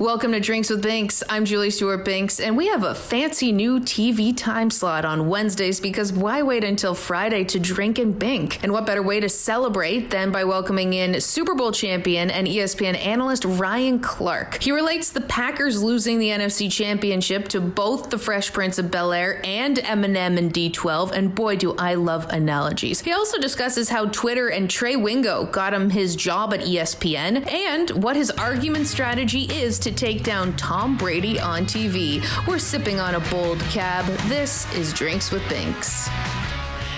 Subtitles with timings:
[0.00, 1.22] Welcome to Drinks with Binks.
[1.28, 5.80] I'm Julie Stewart Binks, and we have a fancy new TV time slot on Wednesdays
[5.80, 8.62] because why wait until Friday to drink and bink?
[8.62, 12.96] And what better way to celebrate than by welcoming in Super Bowl champion and ESPN
[13.04, 14.62] analyst Ryan Clark?
[14.62, 19.12] He relates the Packers losing the NFC Championship to both the Fresh Prince of Bel
[19.12, 23.02] Air and Eminem and D12, and boy, do I love analogies.
[23.02, 27.90] He also discusses how Twitter and Trey Wingo got him his job at ESPN and
[28.02, 32.22] what his argument strategy is to take down Tom Brady on TV.
[32.46, 34.04] We're sipping on a bold cab.
[34.28, 36.08] This is Drinks with Binks.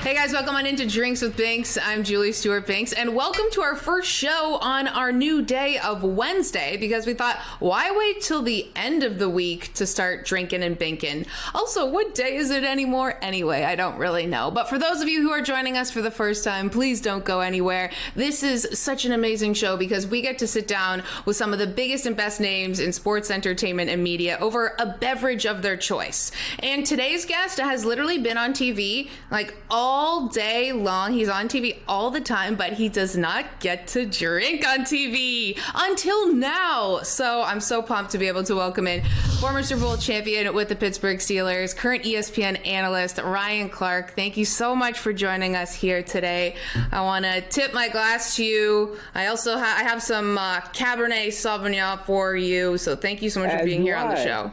[0.04, 1.78] Hey guys, welcome on into Drinks with Binks.
[1.78, 6.02] I'm Julie Stewart Binks, and welcome to our first show on our new day of
[6.02, 10.62] Wednesday because we thought, why wait till the end of the week to start drinking
[10.62, 11.26] and binking?
[11.54, 13.62] Also, what day is it anymore anyway?
[13.64, 14.50] I don't really know.
[14.50, 17.24] But for those of you who are joining us for the first time, please don't
[17.24, 17.90] go anywhere.
[18.14, 21.58] This is such an amazing show because we get to sit down with some of
[21.58, 25.78] the biggest and best names in sports, entertainment, and media over a beverage of their
[25.78, 26.30] choice.
[26.58, 31.12] And today's guest has literally been on TV like all all day long.
[31.12, 35.56] He's on TV all the time, but he does not get to drink on TV
[35.72, 36.98] until now.
[37.04, 39.04] So I'm so pumped to be able to welcome in
[39.38, 44.16] former Super Bowl champion with the Pittsburgh Steelers, current ESPN analyst Ryan Clark.
[44.16, 46.56] Thank you so much for joining us here today.
[46.90, 48.98] I want to tip my glass to you.
[49.14, 52.78] I also ha- I have some uh, Cabernet Sauvignon for you.
[52.78, 54.50] So thank you so much As for being here on the show.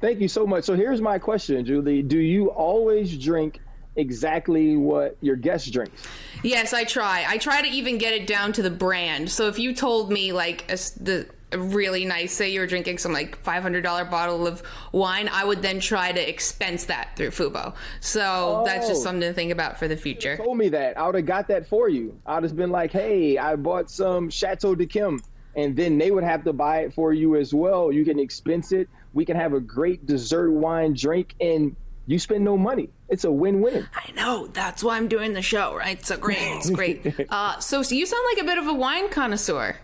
[0.00, 0.64] Thank you so much.
[0.64, 2.02] So here's my question, Julie.
[2.02, 3.60] Do you always drink
[3.96, 6.02] exactly what your guest drinks?
[6.42, 7.24] Yes, I try.
[7.26, 9.30] I try to even get it down to the brand.
[9.30, 12.98] So if you told me like a, the a really nice, say you were drinking
[12.98, 14.62] some like five hundred dollar bottle of
[14.92, 17.74] wine, I would then try to expense that through Fubo.
[18.00, 19.04] So that's just Oh.
[19.04, 20.36] something to think about for the future.
[20.36, 20.98] Told me that.
[20.98, 22.18] I would have got that for you.
[22.26, 25.20] I'd have been like, hey, I bought some Chateau d'Yquem.
[25.56, 27.92] And then they would have to buy it for you as well.
[27.92, 28.88] You can expense it.
[29.12, 32.90] We can have a great dessert wine drink and you spend no money.
[33.08, 33.88] It's a win-win.
[33.94, 36.04] I know that's why I'm doing the show, right?
[36.04, 37.26] So great, it's great.
[37.30, 39.76] Uh, so, so you sound like a bit of a wine connoisseur.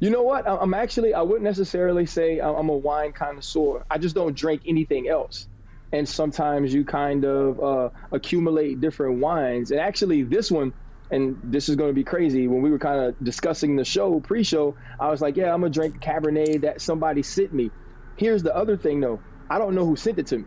[0.00, 0.46] You know what?
[0.46, 3.84] I'm actually, I wouldn't necessarily say I- I'm a wine connoisseur.
[3.90, 5.48] I just don't drink anything else.
[5.92, 9.70] And sometimes you kind of uh, accumulate different wines.
[9.70, 10.72] And actually, this one,
[11.10, 14.20] and this is going to be crazy, when we were kind of discussing the show,
[14.20, 17.70] pre show, I was like, yeah, I'm going to drink Cabernet that somebody sent me.
[18.16, 20.44] Here's the other thing, though I don't know who sent it to me.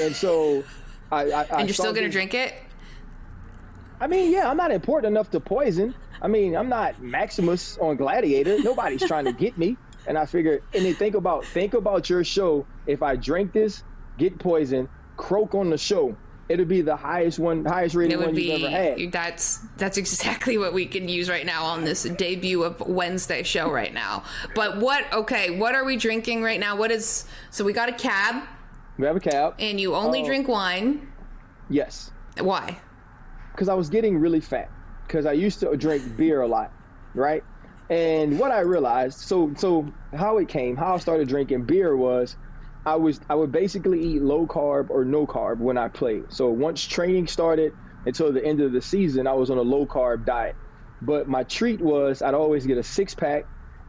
[0.00, 0.64] And so
[1.10, 1.30] I.
[1.30, 2.54] I I And you're still gonna drink it?
[4.00, 5.94] I mean, yeah, I'm not important enough to poison.
[6.20, 8.62] I mean, I'm not Maximus on Gladiator.
[8.62, 9.76] Nobody's trying to get me.
[10.06, 12.66] And I figured, and then think about think about your show.
[12.86, 13.82] If I drink this,
[14.18, 16.16] get poisoned, croak on the show,
[16.48, 19.12] it'll be the highest one, highest rated one be you've ever had.
[19.12, 23.70] that's that's exactly what we can use right now on this debut of Wednesday show
[23.70, 24.24] right now.
[24.54, 26.76] But what okay, what are we drinking right now?
[26.76, 28.42] What is so we got a cab
[28.98, 29.54] We have a cab.
[29.58, 30.26] and you only Oh.
[30.26, 31.08] drink wine.
[31.68, 32.10] Yes,
[32.40, 32.78] Why?
[33.52, 34.68] because I was getting really fat.
[35.06, 36.70] Because I used to drink beer a lot,
[37.14, 37.42] right?
[37.90, 42.36] And what I realized, so so how it came, how I started drinking beer was,
[42.86, 46.24] I was I would basically eat low carb or no carb when I played.
[46.30, 47.72] So once training started
[48.06, 50.56] until the end of the season, I was on a low carb diet.
[51.02, 53.44] But my treat was I'd always get a six pack,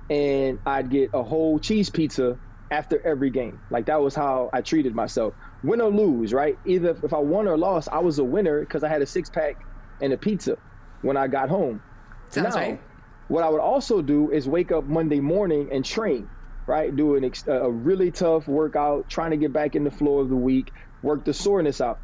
[0.10, 2.38] and I'd get a whole cheese pizza
[2.72, 3.62] after every game.
[3.70, 5.34] Like that was how I treated myself.
[5.64, 6.58] Win or lose, right?
[6.66, 9.30] Either if I won or lost, I was a winner because I had a six
[9.30, 9.56] pack
[10.02, 10.58] and a pizza
[11.02, 11.82] when I got home.
[12.30, 12.82] Sounds now, right.
[13.28, 16.30] what I would also do is wake up Monday morning and train,
[16.68, 16.96] right?
[16.96, 20.30] Do an ex- a really tough workout, trying to get back in the flow of
[20.30, 20.72] the week,
[21.02, 22.00] work the soreness out.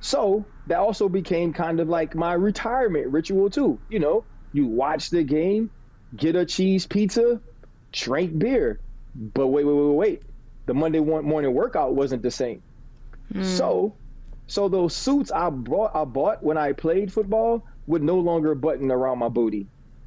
[0.00, 3.80] So that also became kind of like my retirement ritual too.
[3.88, 5.70] You know, you watch the game,
[6.14, 7.40] get a cheese pizza,
[7.92, 8.80] drink beer.
[9.14, 10.22] But wait, wait, wait, wait.
[10.66, 12.62] The Monday morning workout wasn't the same.
[13.32, 13.44] Mm.
[13.44, 13.94] So,
[14.46, 18.90] so those suits I bought, I bought when I played football would no longer button
[18.90, 19.66] around my booty.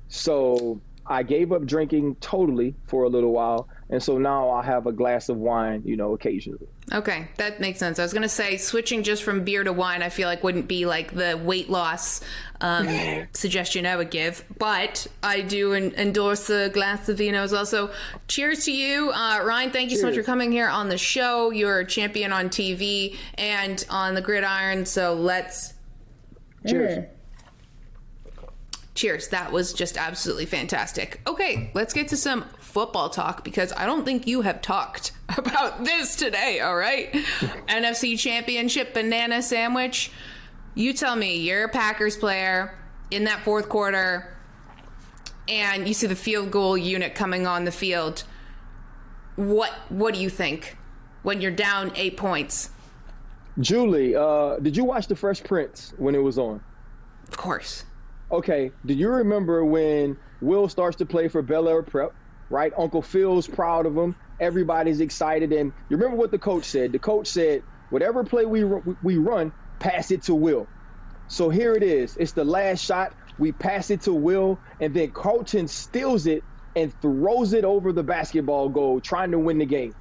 [0.09, 4.87] So I gave up drinking totally for a little while, and so now I have
[4.87, 6.67] a glass of wine, you know, occasionally.
[6.93, 7.99] Okay, that makes sense.
[7.99, 10.85] I was gonna say switching just from beer to wine, I feel like wouldn't be
[10.85, 12.21] like the weight loss
[12.61, 12.87] um,
[13.33, 17.65] suggestion I would give, but I do en- endorse a glass of vino as well.
[17.65, 17.91] So,
[18.29, 19.71] cheers to you, uh, Ryan.
[19.71, 20.01] Thank you cheers.
[20.01, 21.51] so much for coming here on the show.
[21.51, 24.85] You're a champion on TV and on the gridiron.
[24.85, 25.73] So let's
[26.65, 27.05] cheers.
[28.97, 29.27] Cheers.
[29.27, 31.21] That was just absolutely fantastic.
[31.27, 35.85] Okay, let's get to some football talk because I don't think you have talked about
[35.85, 37.13] this today, all right?
[37.69, 40.11] NFC Championship banana sandwich.
[40.73, 42.75] You tell me, you're a Packers player
[43.11, 44.35] in that fourth quarter
[45.47, 48.23] and you see the field goal unit coming on the field.
[49.35, 50.75] What what do you think
[51.21, 52.71] when you're down 8 points?
[53.59, 56.63] Julie, uh, did you watch The Fresh Prince when it was on?
[57.27, 57.85] Of course
[58.31, 62.11] okay, do you remember when Will starts to play for Bel Air Prep,
[62.49, 62.73] right?
[62.77, 64.15] Uncle Phil's proud of him.
[64.39, 65.53] Everybody's excited.
[65.53, 66.91] And you remember what the coach said?
[66.91, 68.63] The coach said, whatever play we,
[69.01, 70.69] we run, pass it to Will.
[71.27, 72.15] So here it is.
[72.17, 73.13] It's the last shot.
[73.37, 76.45] We pass it to Will, and then Carlton steals it
[76.75, 79.93] and throws it over the basketball goal, trying to win the game.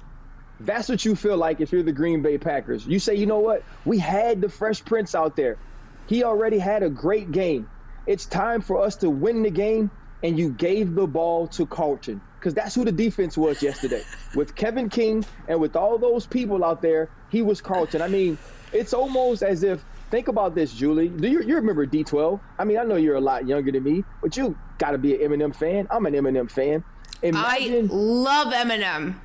[0.59, 2.85] That's what you feel like if you're the Green Bay Packers.
[2.85, 3.63] You say, you know what?
[3.85, 5.59] We had the Fresh Prince out there.
[6.07, 7.69] He already had a great game.
[8.07, 9.91] It's time for us to win the game,
[10.23, 14.03] and you gave the ball to Carlton because that's who the defense was yesterday.
[14.35, 18.01] with Kevin King and with all those people out there, he was Carlton.
[18.01, 18.37] I mean,
[18.71, 21.09] it's almost as if think about this, Julie.
[21.09, 22.39] Do you, you remember D12?
[22.57, 25.21] I mean, I know you're a lot younger than me, but you got to be
[25.21, 25.87] an Eminem fan.
[25.91, 26.83] I'm an Eminem fan.
[27.21, 29.15] Imagine, I love Eminem.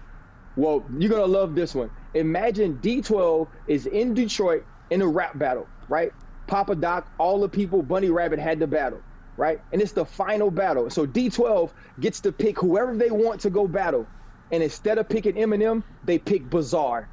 [0.56, 1.90] Well, you're gonna love this one.
[2.14, 6.12] Imagine D12 is in Detroit in a rap battle, right?
[6.46, 9.00] Papa Doc, all the people Bunny Rabbit had to battle,
[9.36, 9.60] right?
[9.72, 10.90] And it's the final battle.
[10.90, 14.06] So D12 gets to pick whoever they want to go battle.
[14.50, 17.08] And instead of picking Eminem, they pick Bizarre.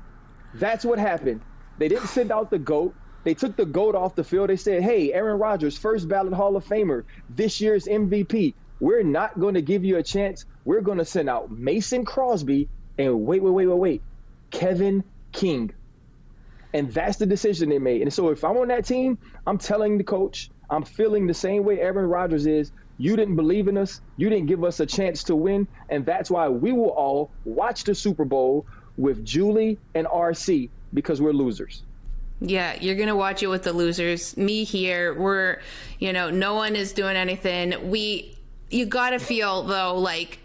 [0.53, 1.41] That's what happened.
[1.77, 2.93] They didn't send out the GOAT.
[3.23, 4.49] They took the GOAT off the field.
[4.49, 8.53] They said, hey, Aaron Rodgers, first ballot Hall of Famer, this year's MVP.
[8.79, 10.45] We're not going to give you a chance.
[10.65, 14.01] We're going to send out Mason Crosby and wait, wait, wait, wait, wait,
[14.51, 15.71] Kevin King.
[16.73, 18.01] And that's the decision they made.
[18.01, 19.17] And so if I'm on that team,
[19.47, 22.71] I'm telling the coach, I'm feeling the same way Aaron Rodgers is.
[22.97, 24.01] You didn't believe in us.
[24.17, 25.67] You didn't give us a chance to win.
[25.89, 28.65] And that's why we will all watch the Super Bowl
[28.97, 31.83] with Julie and RC because we're losers.
[32.41, 34.37] Yeah, you're going to watch it with the losers.
[34.37, 35.59] Me here, we're,
[35.97, 37.89] you know, no one is doing anything.
[37.89, 38.37] We,
[38.69, 40.39] you got to feel, though, like,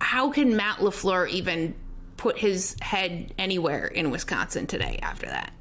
[0.00, 1.74] how can Matt LaFleur even
[2.16, 5.52] put his head anywhere in Wisconsin today after that?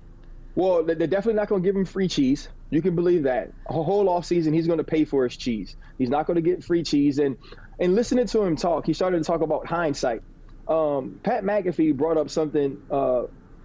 [0.55, 2.49] Well, they're definitely not going to give him free cheese.
[2.69, 3.49] You can believe that.
[3.69, 5.75] A whole off season, he's going to pay for his cheese.
[5.97, 7.19] He's not going to get free cheese.
[7.19, 7.37] And
[7.79, 10.21] and listening to him talk, he started to talk about hindsight.
[10.67, 13.23] Um, Pat McAfee brought up something uh,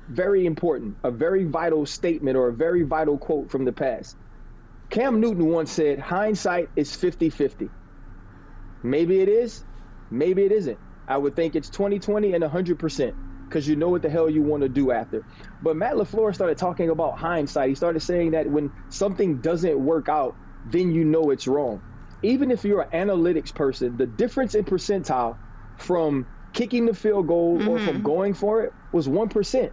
[0.09, 4.17] very important, a very vital statement or a very vital quote from the past.
[4.91, 7.73] Cam Newton once said, hindsight is 50 50.
[8.83, 9.65] Maybe it is,
[10.11, 10.81] maybe it isn't.
[11.09, 13.13] I would think it's 2020 and 100%
[13.49, 15.25] because you know what the hell you want to do after.
[15.63, 17.71] But Matt LaFleur started talking about hindsight.
[17.71, 20.37] He started saying that when something doesn't work out,
[20.71, 21.83] then you know it's wrong.
[22.23, 25.39] Even if you're an analytics person, the difference in percentile
[25.79, 27.69] from kicking the field goal mm-hmm.
[27.69, 28.03] or from mm-hmm.
[28.03, 29.71] going for it was 1%.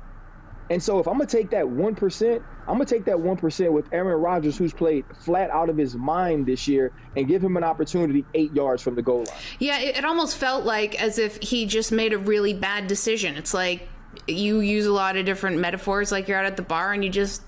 [0.69, 3.71] And so if I'm gonna take that one percent, I'm gonna take that one percent
[3.71, 7.55] with Aaron Rodgers, who's played flat out of his mind this year, and give him
[7.55, 9.37] an opportunity eight yards from the goal line.
[9.59, 13.35] Yeah, it, it almost felt like as if he just made a really bad decision.
[13.35, 13.87] It's like
[14.27, 17.11] you use a lot of different metaphors, like you're out at the bar and you
[17.11, 17.43] just,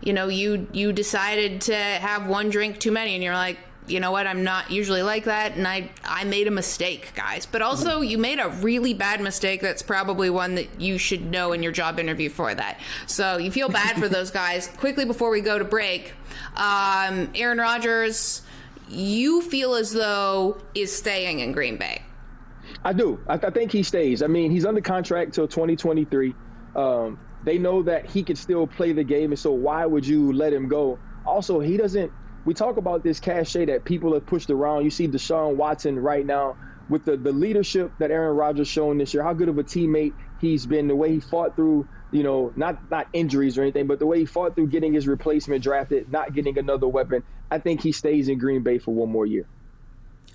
[0.00, 3.58] you know, you you decided to have one drink too many, and you're like,
[3.90, 7.46] you know what, I'm not usually like that, and I I made a mistake, guys.
[7.46, 9.60] But also, you made a really bad mistake.
[9.60, 12.78] That's probably one that you should know in your job interview for that.
[13.06, 14.68] So you feel bad for those guys.
[14.78, 16.12] Quickly before we go to break,
[16.56, 18.42] um, Aaron Rodgers,
[18.88, 22.02] you feel as though is staying in Green Bay.
[22.84, 23.20] I do.
[23.28, 24.22] I, I think he stays.
[24.22, 26.34] I mean, he's under contract till 2023.
[26.76, 30.32] Um, they know that he can still play the game, and so why would you
[30.32, 30.98] let him go?
[31.26, 32.12] Also, he doesn't
[32.44, 34.84] we talk about this cachet that people have pushed around.
[34.84, 36.56] You see Deshaun Watson right now
[36.88, 40.14] with the, the leadership that Aaron Rodgers shown this year, how good of a teammate
[40.40, 43.98] he's been, the way he fought through you know, not not injuries or anything, but
[43.98, 47.82] the way he fought through getting his replacement drafted, not getting another weapon, I think
[47.82, 49.46] he stays in Green Bay for one more year.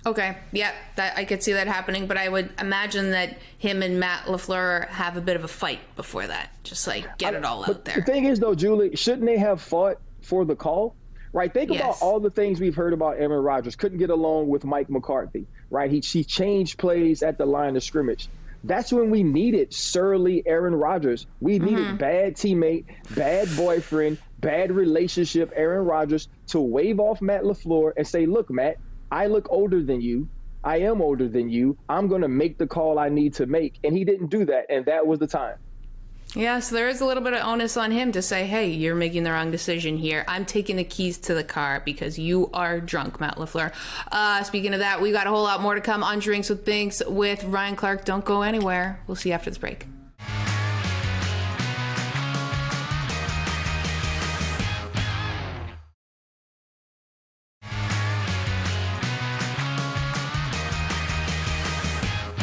[0.04, 3.98] Okay, yeah, that I could see that happening, but I would imagine that him and
[3.98, 6.50] Matt LaFleur have a bit of a fight before that.
[6.62, 7.96] Just like get it all out there.
[7.96, 10.94] The thing is though, Julie, shouldn't they have fought for the call?
[11.36, 11.52] Right?
[11.52, 11.82] Think yes.
[11.82, 13.76] about all the things we've heard about Aaron Rodgers.
[13.76, 15.90] Couldn't get along with Mike McCarthy, right?
[15.90, 18.30] He he changed plays at the line of scrimmage.
[18.64, 21.26] That's when we needed surly Aaron Rodgers.
[21.40, 21.96] We needed mm-hmm.
[21.98, 28.24] bad teammate, bad boyfriend, bad relationship Aaron Rodgers to wave off Matt LaFleur and say,
[28.24, 28.78] look, Matt,
[29.12, 30.30] I look older than you.
[30.64, 31.76] I am older than you.
[31.86, 33.78] I'm going to make the call I need to make.
[33.84, 34.70] And he didn't do that.
[34.70, 35.58] And that was the time.
[36.34, 38.94] Yeah, so there is a little bit of onus on him to say, hey, you're
[38.94, 40.24] making the wrong decision here.
[40.28, 43.72] I'm taking the keys to the car because you are drunk, Matt LaFleur.
[44.12, 46.64] Uh, speaking of that, we got a whole lot more to come on Drinks with
[46.64, 48.04] Binks with Ryan Clark.
[48.04, 49.00] Don't go anywhere.
[49.06, 49.86] We'll see you after this break.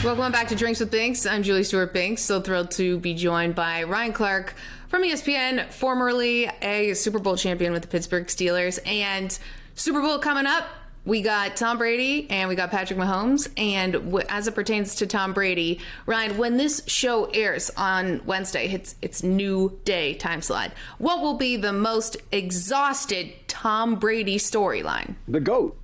[0.04, 1.26] Welcome back to Drinks with Binks.
[1.26, 2.24] I'm Julie Stewart Binks.
[2.24, 4.54] So thrilled to be joined by Ryan Clark
[4.90, 8.80] from ESPN, formerly a Super Bowl champion with the Pittsburgh Steelers.
[8.86, 9.40] And
[9.76, 10.66] Super Bowl coming up.
[11.06, 13.50] We got Tom Brady and we got Patrick Mahomes.
[13.56, 18.96] And as it pertains to Tom Brady, Ryan, when this show airs on Wednesday, it's
[19.02, 20.74] it's new day time slot.
[20.98, 25.16] What will be the most exhausted Tom Brady storyline?
[25.30, 25.78] The goat,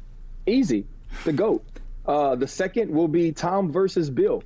[0.45, 0.85] easy.
[1.23, 1.63] The goat.
[2.09, 4.43] Uh, the second will be Tom versus Bill,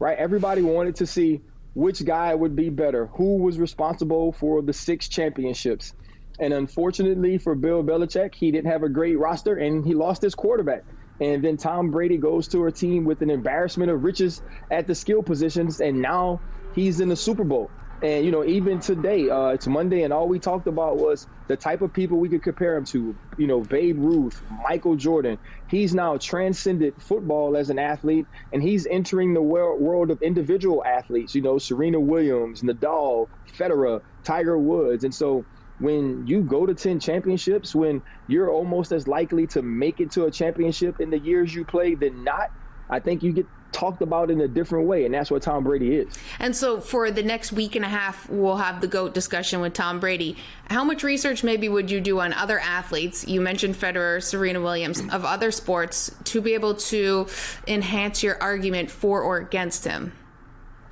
[0.00, 0.18] right?
[0.18, 1.42] Everybody wanted to see
[1.74, 5.94] which guy would be better, who was responsible for the six championships.
[6.40, 10.36] And unfortunately for Bill Belichick, he didn't have a great roster and he lost his
[10.36, 10.84] quarterback.
[11.20, 14.96] And then Tom Brady goes to a team with an embarrassment of riches at the
[14.96, 16.42] skill positions, and now
[16.72, 17.72] he's in the Super Bowl.
[18.02, 21.58] And you know, even today, uh, it's Monday, and all we talked about was the
[21.58, 23.18] type of people we could compare him to.
[23.36, 25.38] You know, Babe Ruth, Michael Jordan.
[25.68, 29.42] He's now transcended football as an athlete, and he's entering the
[29.80, 31.34] world of individual athletes.
[31.34, 33.28] You know, Serena Williams, Nadal,
[33.58, 35.46] Federer, Tiger Woods, and so
[35.78, 40.26] when you go to 10 championships, when you're almost as likely to make it to
[40.26, 42.48] a championship in the years you play than not,
[42.90, 45.96] I think you get talked about in a different way, and that's what Tom Brady
[45.96, 46.14] is.
[46.38, 49.72] And so, for the next week and a half, we'll have the GOAT discussion with
[49.72, 50.36] Tom Brady.
[50.68, 53.26] How much research maybe would you do on other athletes?
[53.26, 57.26] You mentioned Federer, Serena Williams, of other sports to be able to
[57.66, 60.12] enhance your argument for or against him?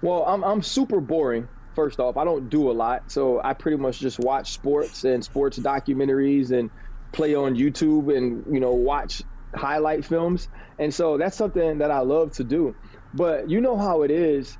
[0.03, 1.47] Well, I'm, I'm super boring.
[1.75, 5.23] First off, I don't do a lot, so I pretty much just watch sports and
[5.23, 6.71] sports documentaries and
[7.13, 9.23] play on YouTube and you know watch
[9.55, 10.49] highlight films.
[10.79, 12.75] And so that's something that I love to do.
[13.13, 14.57] But you know how it is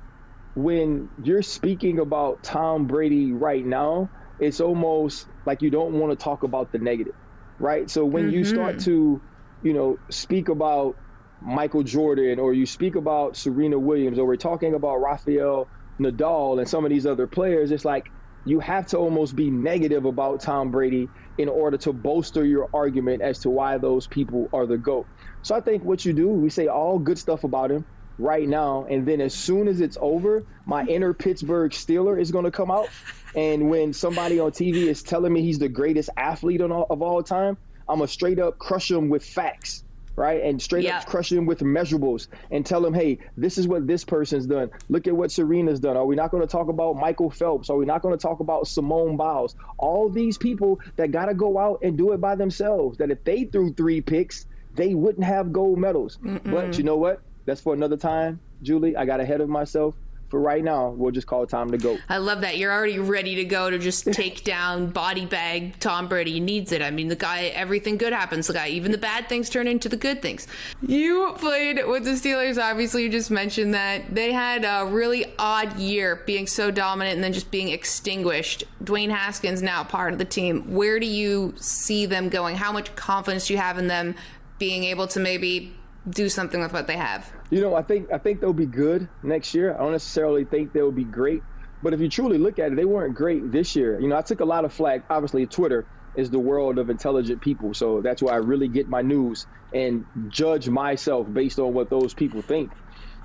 [0.55, 6.21] when you're speaking about Tom Brady right now, it's almost like you don't want to
[6.21, 7.15] talk about the negative,
[7.59, 7.89] right?
[7.89, 8.35] So when mm-hmm.
[8.35, 9.21] you start to,
[9.63, 10.97] you know, speak about
[11.41, 15.67] Michael Jordan or you speak about Serena Williams or we're talking about Rafael
[15.99, 18.11] Nadal and some of these other players, it's like
[18.45, 21.07] you have to almost be negative about Tom Brady
[21.37, 25.07] in order to bolster your argument as to why those people are the GOAT.
[25.41, 27.85] So I think what you do, we say all good stuff about him
[28.17, 32.45] right now, and then as soon as it's over, my inner Pittsburgh Steeler is going
[32.45, 32.89] to come out.
[33.35, 37.57] And when somebody on TV is telling me he's the greatest athlete of all time,
[37.87, 39.83] I'm going to straight up crush him with facts
[40.15, 40.43] right?
[40.43, 40.99] And straight yeah.
[40.99, 44.71] up crush them with measurables and tell them, hey, this is what this person's done.
[44.89, 45.97] Look at what Serena's done.
[45.97, 47.69] Are we not going to talk about Michael Phelps?
[47.69, 49.55] Are we not going to talk about Simone Biles?
[49.77, 52.97] All these people that got to go out and do it by themselves.
[52.97, 56.17] That if they threw three picks, they wouldn't have gold medals.
[56.23, 56.51] Mm-mm.
[56.51, 57.21] But you know what?
[57.45, 58.95] That's for another time, Julie.
[58.95, 59.95] I got ahead of myself
[60.31, 61.99] for right now, we'll just call it time to go.
[62.07, 62.57] I love that.
[62.57, 66.31] You're already ready to go to just take down body bag Tom Brady.
[66.31, 66.81] He needs it.
[66.81, 68.47] I mean, the guy, everything good happens.
[68.47, 70.47] The guy, even the bad things turn into the good things.
[70.81, 72.61] You played with the Steelers.
[72.61, 77.23] Obviously, you just mentioned that they had a really odd year being so dominant and
[77.23, 78.63] then just being extinguished.
[78.83, 80.73] Dwayne Haskins now part of the team.
[80.73, 82.55] Where do you see them going?
[82.55, 84.15] How much confidence do you have in them
[84.59, 85.73] being able to maybe
[86.09, 87.31] do something with what they have?
[87.49, 89.73] You know, I think I think they'll be good next year.
[89.73, 91.43] I don't necessarily think they'll be great,
[91.83, 93.99] but if you truly look at it, they weren't great this year.
[93.99, 95.05] You know, I took a lot of flack.
[95.09, 99.01] Obviously, Twitter is the world of intelligent people, so that's where I really get my
[99.01, 102.71] news and judge myself based on what those people think.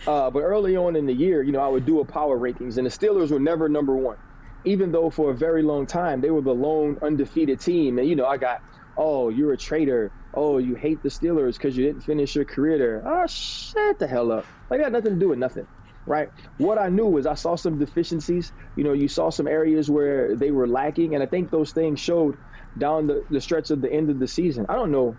[0.06, 2.76] Uh, but early on in the year, you know, I would do a power rankings,
[2.76, 4.18] and the Steelers were never number one,
[4.64, 7.98] even though for a very long time they were the lone undefeated team.
[7.98, 8.62] And you know, I got,
[8.96, 12.78] oh, you're a traitor oh, you hate the Steelers because you didn't finish your career
[12.78, 13.02] there.
[13.04, 14.44] Oh, shut the hell up.
[14.68, 15.66] Like, that got nothing to do with nothing.
[16.04, 16.28] right?
[16.58, 18.52] What I knew was I saw some deficiencies.
[18.76, 21.98] You know, you saw some areas where they were lacking, and I think those things
[22.00, 22.36] showed
[22.78, 24.66] down the, the stretch of the end of the season.
[24.68, 25.16] I don't know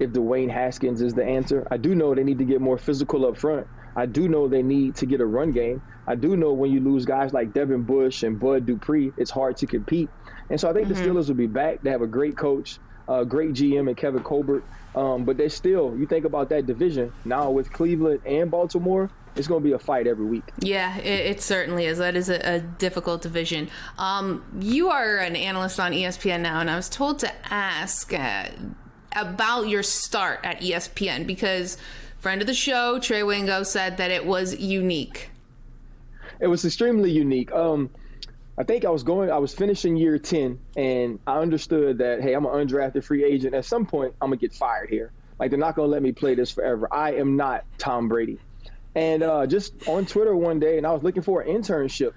[0.00, 1.68] if Dwayne Haskins is the answer.
[1.70, 3.66] I do know they need to get more physical up front.
[3.96, 5.82] I do know they need to get a run game.
[6.06, 9.58] I do know when you lose guys like Devin Bush and Bud Dupree, it's hard
[9.58, 10.10] to compete.
[10.50, 11.00] And so I think mm-hmm.
[11.00, 11.82] the Steelers will be back.
[11.82, 14.64] They have a great coach, a great GM and Kevin Colbert.
[14.94, 19.48] Um, but they still, you think about that division now with Cleveland and Baltimore, it's
[19.48, 20.44] going to be a fight every week.
[20.60, 21.98] Yeah, it, it certainly is.
[21.98, 23.68] That is a, a difficult division.
[23.98, 28.50] Um, you are an analyst on ESPN now, and I was told to ask uh,
[29.16, 31.76] about your start at ESPN because
[32.18, 35.30] friend of the show, Trey Wingo, said that it was unique.
[36.40, 37.50] It was extremely unique.
[37.52, 37.90] Um,
[38.56, 42.34] I think I was going, I was finishing year 10, and I understood that, hey,
[42.34, 43.54] I'm an undrafted free agent.
[43.54, 45.12] At some point, I'm going to get fired here.
[45.40, 46.88] Like, they're not going to let me play this forever.
[46.92, 48.38] I am not Tom Brady.
[48.94, 52.12] And uh, just on Twitter one day, and I was looking for an internship.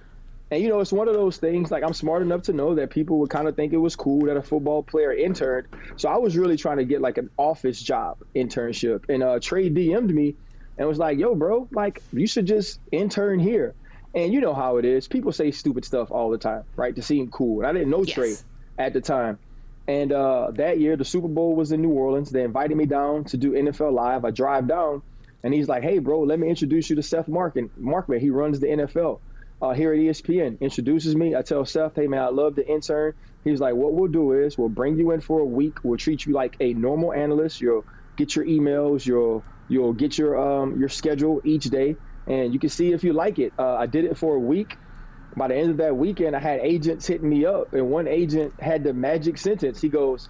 [0.51, 2.91] And, you know, it's one of those things, like, I'm smart enough to know that
[2.91, 5.67] people would kind of think it was cool that a football player interned.
[5.96, 9.10] So I was really trying to get, like, an office job internship.
[9.10, 10.36] And uh, Trey DM'd me
[10.77, 13.74] and was like, yo, bro, like, you should just intern here.
[14.14, 15.08] And you know how it is.
[15.08, 16.96] People say stupid stuff all the time, right?
[16.96, 17.60] To seem cool.
[17.62, 18.16] And I didn't know yes.
[18.16, 18.36] Trey
[18.78, 19.40] at the time.
[19.88, 22.30] And uh, that year, the Super Bowl was in New Orleans.
[22.30, 24.26] They invited me down to do NFL Live.
[24.26, 25.04] I drive down,
[25.44, 27.72] and he's like, "Hey, bro, let me introduce you to Seth Markin.
[27.82, 29.20] Markman, he runs the NFL
[29.62, 31.36] uh, here at ESPN." Introduces me.
[31.36, 33.14] I tell Seth, "Hey, man, I love the intern."
[33.46, 35.78] He's like, "What we'll do is we'll bring you in for a week.
[35.84, 37.62] We'll treat you like a normal analyst.
[37.62, 37.86] You'll
[38.18, 39.06] get your emails.
[39.06, 41.98] You'll you'll get your um, your schedule each day
[42.28, 43.54] and you can see if you like it.
[43.58, 44.78] Uh, I did it for a week.
[45.36, 48.54] By the end of that weekend, I had agents hitting me up, and one agent
[48.60, 49.80] had the magic sentence.
[49.80, 50.30] He goes,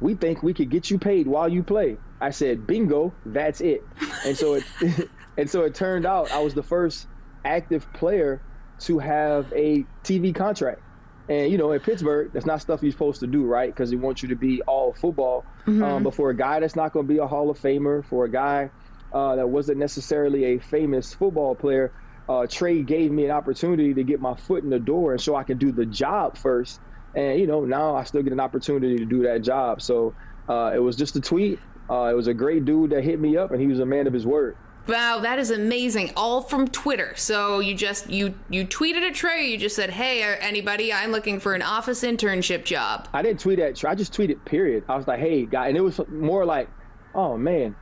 [0.00, 3.82] "We think we could get you paid while you play." I said, "Bingo, that's it."
[4.26, 4.64] And so it,
[5.36, 7.06] and so it turned out I was the first
[7.44, 8.42] active player
[8.80, 10.82] to have a TV contract.
[11.28, 13.72] And you know, in Pittsburgh, that's not stuff you're supposed to do, right?
[13.74, 15.46] Because he wants you to be all football.
[15.66, 15.82] Mm-hmm.
[15.82, 18.26] Um, but for a guy that's not going to be a Hall of Famer, for
[18.26, 18.70] a guy
[19.14, 21.92] uh, that wasn't necessarily a famous football player,
[22.28, 25.36] uh, Trey gave me an opportunity to get my foot in the door and so
[25.36, 26.80] I could do the job first.
[27.14, 29.80] And, you know, now I still get an opportunity to do that job.
[29.80, 30.14] So
[30.48, 31.60] uh, it was just a tweet.
[31.88, 34.06] Uh, it was a great dude that hit me up, and he was a man
[34.06, 34.56] of his word.
[34.86, 36.12] Wow, that is amazing.
[36.16, 37.14] All from Twitter.
[37.16, 39.46] So you just you you tweeted at Trey.
[39.46, 40.92] You just said, "Hey, anybody?
[40.92, 43.90] I'm looking for an office internship job." I didn't tweet at Trey.
[43.90, 44.44] I just tweeted.
[44.44, 44.84] Period.
[44.88, 46.68] I was like, "Hey, guy," and it was more like,
[47.14, 47.74] "Oh man,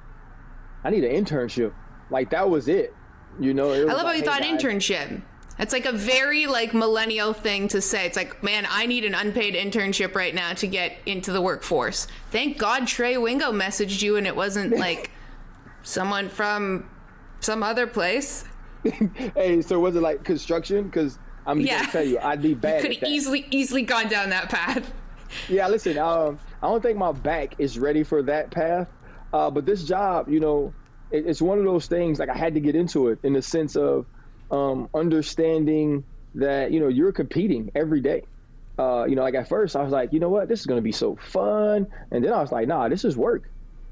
[0.85, 1.73] I need an internship.
[2.11, 2.95] Like that was it.
[3.41, 3.73] You know.
[3.73, 5.23] It I love like, how you thought internship.
[5.59, 8.07] It's like a very like millennial thing to say.
[8.07, 12.07] It's like, man, I need an unpaid internship right now to get into the workforce.
[12.31, 15.11] Thank God Trey Wingo messaged you and it wasn't like
[15.83, 16.89] someone from
[17.41, 18.45] some other place.
[19.37, 20.85] hey, so was it like construction?
[20.85, 21.81] Because I'm yeah.
[21.81, 22.83] gonna tell you, I'd be bad.
[22.83, 24.93] You could easily easily gone down that path.
[25.49, 28.89] yeah, listen, um, I don't think my back is ready for that path.
[29.33, 30.75] Uh, but this job, you know,
[31.11, 32.19] it, it's one of those things.
[32.19, 34.07] Like I had to get into it in the sense of
[34.51, 38.25] um, understanding that you know you're competing every day.
[38.79, 40.81] Uh, you know, like at first I was like, you know what, this is gonna
[40.81, 43.49] be so fun, and then I was like, nah, this is work.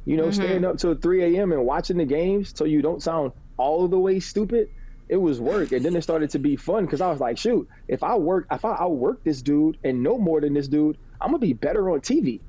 [0.06, 0.32] You know, mm-hmm.
[0.32, 1.52] staying up till 3 a.m.
[1.52, 4.70] and watching the games so you don't sound all the way stupid.
[5.08, 7.68] It was work, and then it started to be fun because I was like, shoot,
[7.88, 11.28] if I work, if I outwork this dude and know more than this dude, I'm
[11.30, 12.40] gonna be better on TV.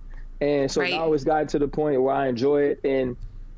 [0.42, 0.92] And so right.
[0.92, 2.82] now it's gotten to the point where I enjoy it.
[2.84, 3.16] And,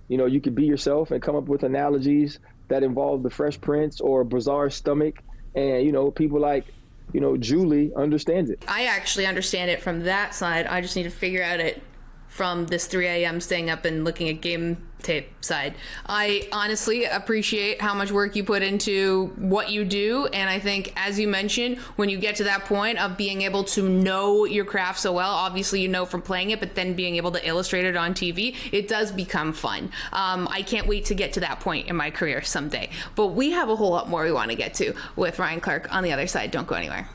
[0.09, 3.61] you know, you can be yourself and come up with analogies that involve the Fresh
[3.61, 5.21] Prince or Bizarre Stomach.
[5.55, 6.65] And, you know, people like,
[7.13, 8.63] you know, Julie understands it.
[8.67, 10.67] I actually understand it from that side.
[10.67, 11.81] I just need to figure out it
[12.27, 13.39] from this 3 a.m.
[13.39, 15.75] staying up and looking at game tape side.
[16.07, 20.27] I honestly appreciate how much work you put into what you do.
[20.27, 23.63] And I think, as you mentioned, when you get to that point of being able
[23.65, 27.17] to know your craft so well, obviously you know from playing it, but then being
[27.17, 29.91] able to illustrate it on TV, it does become fun.
[30.11, 32.89] Um, I can't wait to get to that point in my career someday.
[33.15, 35.93] But we have a whole lot more we want to get to with Ryan Clark
[35.93, 36.51] on the other side.
[36.51, 37.09] Don't go anywhere.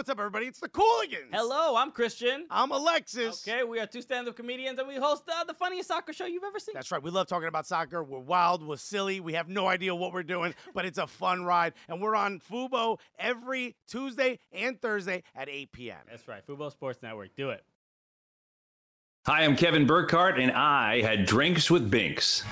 [0.00, 0.46] What's up, everybody?
[0.46, 1.28] It's the Cooligans.
[1.30, 2.46] Hello, I'm Christian.
[2.50, 3.46] I'm Alexis.
[3.46, 6.42] Okay, we are two stand-up comedians, and we host uh, the funniest soccer show you've
[6.42, 6.72] ever seen.
[6.72, 7.02] That's right.
[7.02, 8.02] We love talking about soccer.
[8.02, 8.66] We're wild.
[8.66, 9.20] We're silly.
[9.20, 11.74] We have no idea what we're doing, but it's a fun ride.
[11.86, 15.98] And we're on Fubo every Tuesday and Thursday at 8 p.m.
[16.08, 16.46] That's right.
[16.46, 17.36] Fubo Sports Network.
[17.36, 17.62] Do it.
[19.26, 22.42] Hi, I'm Kevin Burkhardt, and I had drinks with Binks.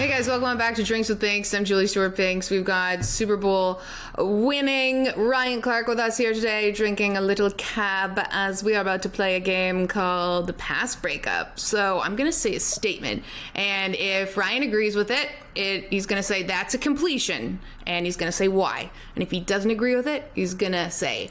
[0.00, 1.52] Hey guys, welcome back to Drinks with Binks.
[1.52, 2.50] I'm Julie Stewart Binks.
[2.50, 3.82] We've got Super Bowl
[4.16, 9.02] winning Ryan Clark with us here today, drinking a little cab as we are about
[9.02, 11.58] to play a game called the Pass Breakup.
[11.58, 16.06] So I'm going to say a statement, and if Ryan agrees with it, it he's
[16.06, 18.90] going to say that's a completion, and he's going to say why.
[19.14, 21.30] And if he doesn't agree with it, he's going to say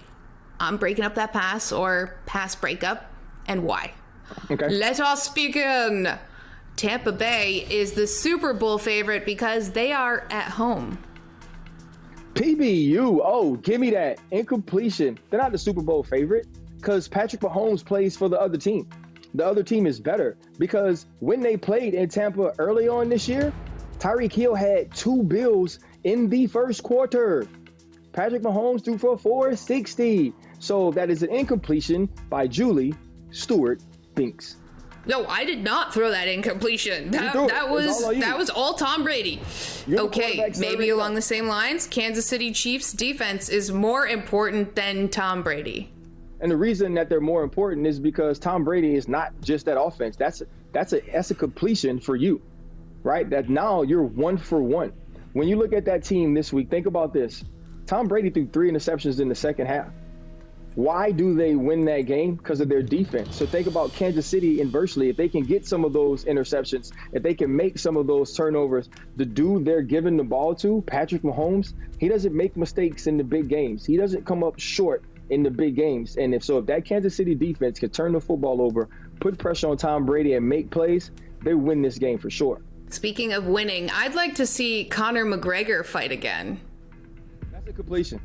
[0.60, 3.12] I'm breaking up that pass or pass breakup,
[3.48, 3.94] and why.
[4.52, 4.70] Okay.
[4.70, 6.20] Let us begin.
[6.80, 10.98] Tampa Bay is the Super Bowl favorite because they are at home.
[12.36, 13.20] PBU.
[13.22, 14.20] Oh, give me that.
[14.32, 15.20] Incompletion.
[15.30, 18.88] They're not the Super Bowl favorite because Patrick Mahomes plays for the other team.
[19.34, 23.52] The other team is better because when they played in Tampa early on this year,
[23.98, 27.46] Tyreek Hill had two bills in the first quarter.
[28.14, 30.34] Patrick Mahomes threw for 460.
[30.60, 32.94] So that is an incompletion by Julie
[33.32, 33.82] Stewart
[34.16, 34.56] Binks.
[35.06, 37.12] No, I did not throw that incompletion.
[37.12, 39.42] That, that was that was all Tom Brady.
[39.88, 41.16] You're Okay, maybe along up.
[41.16, 45.92] the same lines, Kansas City Chiefs defense is more important than Tom Brady.
[46.42, 49.80] And the reason that they're more important is because Tom Brady is not just that
[49.80, 50.16] offense.
[50.16, 52.42] That's that's a that's a completion for you,
[53.04, 53.30] right?
[53.30, 54.94] That now you're one for one.
[55.34, 57.44] When you look at that team this week, think about this.
[57.86, 59.88] Tom Brady threw three interceptions in the second half.
[60.76, 62.36] Why do they win that game?
[62.36, 63.36] Because of their defense.
[63.36, 65.10] So think about Kansas City inversely.
[65.10, 68.34] If they can get some of those interceptions, if they can make some of those
[68.34, 73.18] turnovers, the dude they're giving the ball to, Patrick Mahomes, he doesn't make mistakes in
[73.18, 73.86] the big games.
[73.86, 76.18] He doesn't come up short in the big games.
[76.18, 79.68] And if so, if that Kansas City defense can turn the football over, put pressure
[79.68, 81.12] on Tom Brady, and make plays,
[81.44, 82.62] they win this game for sure.
[82.90, 86.60] Speaking of winning, I'd like to see Conor McGregor fight again.
[87.52, 88.20] That's a completion.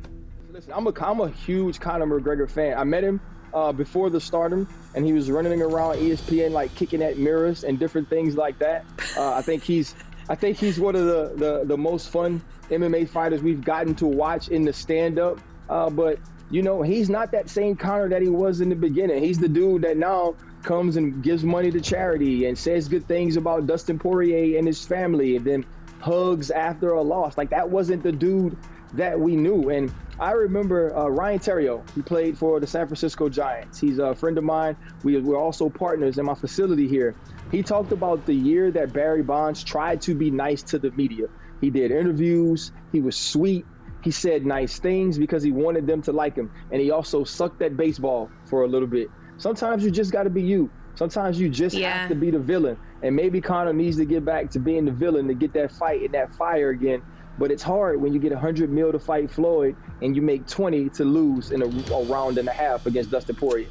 [0.55, 2.77] Listen, I'm a I'm a huge Conor McGregor fan.
[2.77, 3.19] I met him
[3.53, 7.77] uh, before the stardom, and he was running around ESPN like kicking at mirrors and
[7.77, 8.85] different things like that.
[9.17, 9.93] Uh, I think he's
[10.29, 14.05] I think he's one of the, the the most fun MMA fighters we've gotten to
[14.05, 15.39] watch in the stand up.
[15.67, 19.21] Uh, but you know, he's not that same Conor that he was in the beginning.
[19.21, 23.35] He's the dude that now comes and gives money to charity and says good things
[23.35, 25.65] about Dustin Poirier and his family, and then
[25.99, 27.37] hugs after a loss.
[27.37, 28.57] Like that wasn't the dude
[28.95, 29.69] that we knew.
[29.69, 31.83] And I remember uh, Ryan Theriot.
[31.93, 33.77] He played for the San Francisco Giants.
[33.79, 34.77] He's a friend of mine.
[35.03, 37.17] We, we're also partners in my facility here.
[37.51, 41.25] He talked about the year that Barry Bonds tried to be nice to the media.
[41.61, 42.71] He did interviews.
[42.91, 43.67] He was sweet.
[44.01, 46.51] He said nice things because he wanted them to like him.
[46.71, 49.09] And he also sucked at baseball for a little bit.
[49.37, 50.71] Sometimes you just got to be you.
[50.95, 51.99] Sometimes you just Yeah.
[51.99, 52.77] have to be the villain.
[53.01, 56.01] And maybe Conor needs to get back to being the villain to get that fight
[56.03, 57.03] and that fire again.
[57.37, 60.89] But it's hard when you get 100 mil to fight Floyd and you make 20
[60.89, 63.67] to lose in a, a round and a half against Dustin Poirier.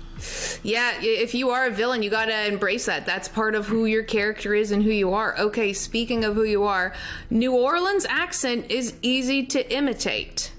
[0.62, 3.07] Yeah, if you are a villain, you got to embrace that.
[3.07, 5.38] That's part of who your character is and who you are.
[5.38, 6.92] Okay, speaking of who you are,
[7.31, 10.53] New Orleans accent is easy to imitate.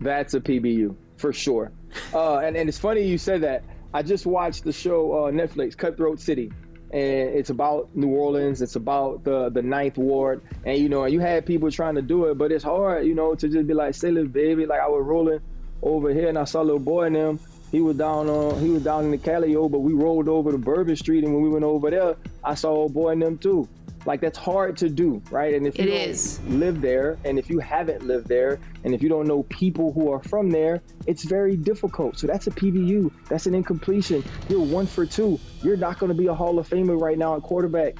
[0.00, 1.72] That's a PBU for sure.
[2.14, 3.64] Uh, and, and it's funny you said that.
[3.94, 6.52] I just watched the show uh, Netflix, Cutthroat City,
[6.90, 8.62] and it's about New Orleans.
[8.62, 12.26] It's about the the Ninth Ward, and you know, you had people trying to do
[12.26, 14.88] it, but it's hard, you know, to just be like, "Say, little baby," like I
[14.88, 15.40] was rolling
[15.82, 17.40] over here, and I saw a little boy in them.
[17.70, 20.58] He was down on he was down in the Calio, but we rolled over to
[20.58, 23.68] Bourbon Street, and when we went over there, I saw old boy in them too.
[24.08, 25.52] Like that's hard to do, right?
[25.52, 26.40] And if you It don't is.
[26.46, 30.10] live there, and if you haven't lived there, and if you don't know people who
[30.10, 32.18] are from there, it's very difficult.
[32.18, 33.12] So that's a PBU.
[33.28, 34.24] That's an incompletion.
[34.48, 35.38] You're one for two.
[35.62, 37.96] You're not going to be a Hall of Famer right now at quarterback.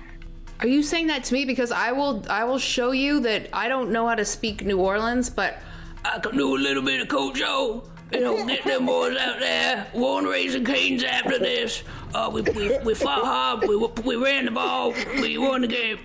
[0.60, 3.68] Are you saying that to me because I will I will show you that I
[3.68, 5.58] don't know how to speak New Orleans, but
[6.06, 7.84] I can do a little bit of Coach O.
[8.12, 9.86] You know, get them boys out there.
[9.92, 11.82] One raising canes after this.
[12.14, 13.68] Uh, we, we, we fought hard.
[13.68, 14.94] We, we ran the ball.
[15.20, 15.98] We won the game.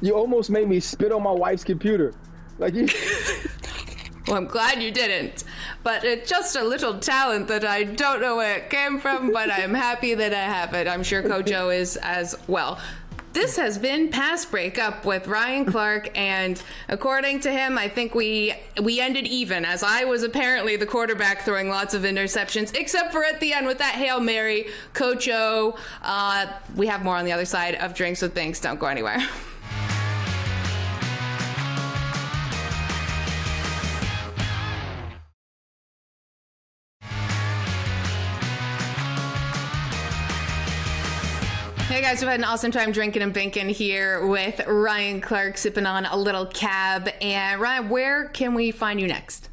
[0.00, 2.14] You almost made me spit on my wife's computer.
[2.58, 2.88] Like you,
[4.28, 5.44] Well, I'm glad you didn't.
[5.82, 9.50] But it's just a little talent that I don't know where it came from, but
[9.50, 10.86] I'm happy that I have it.
[10.86, 12.78] I'm sure Coach O is as well.
[13.32, 18.52] This has been Pass Breakup with Ryan Clark, and according to him, I think we
[18.82, 23.24] we ended even, as I was apparently the quarterback throwing lots of interceptions, except for
[23.24, 24.66] at the end with that Hail Mary.
[24.92, 28.60] Coach O, uh, we have more on the other side of Drinks with Binks.
[28.60, 29.18] Don't go anywhere.
[41.88, 45.86] Hey guys, we've had an awesome time drinking and binking here with Ryan Clark sipping
[45.86, 47.08] on a little cab.
[47.20, 49.50] And Ryan, where can we find you next?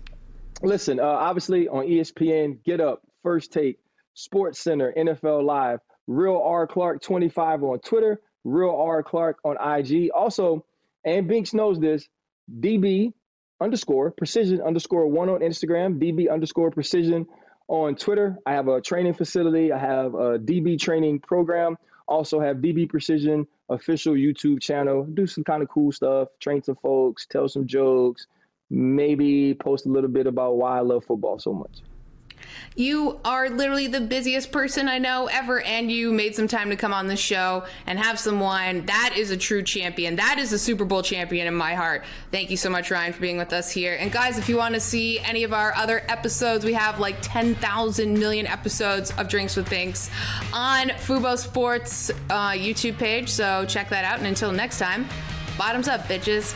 [0.61, 0.99] listen.
[0.99, 3.79] Uh, obviously on ESPN, Get Up, First Take,
[4.13, 10.09] Sports Center, NFL Live, Real R Clark 25 on Twitter, Real R Clark on IG.
[10.11, 10.65] Also,
[11.05, 12.07] and Binks knows this.
[12.59, 13.13] DB
[13.61, 15.99] underscore precision underscore one on Instagram.
[15.99, 17.27] DB underscore precision
[17.67, 18.37] on Twitter.
[18.45, 19.71] I have a training facility.
[19.71, 21.77] I have a DB training program.
[22.09, 25.03] Also have DB Precision official YouTube channel.
[25.05, 26.29] Do some kind of cool stuff.
[26.39, 27.27] Train some folks.
[27.27, 28.25] Tell some jokes.
[28.71, 31.81] Maybe post a little bit about why I love football so much.
[32.75, 36.75] You are literally the busiest person I know ever, and you made some time to
[36.75, 38.85] come on the show and have some wine.
[38.85, 40.15] That is a true champion.
[40.15, 42.03] That is a Super Bowl champion in my heart.
[42.31, 43.97] Thank you so much, Ryan, for being with us here.
[43.99, 47.17] And guys, if you want to see any of our other episodes, we have like
[47.21, 50.09] 10,000 million episodes of Drinks with Binks
[50.53, 53.29] on Fubo Sports uh, YouTube page.
[53.29, 54.19] So check that out.
[54.19, 55.07] And until next time,
[55.57, 56.55] bottoms up, bitches.